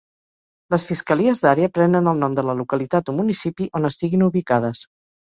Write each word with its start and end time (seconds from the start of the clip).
Les 0.73 0.85
fiscalies 0.91 1.43
d’àrea 1.43 1.71
prenen 1.75 2.09
el 2.11 2.17
nom 2.23 2.37
de 2.39 2.45
la 2.47 2.55
localitat 2.63 3.13
o 3.13 3.15
municipi 3.19 3.69
on 3.81 3.87
estiguin 3.91 4.25
ubicades. 4.31 4.83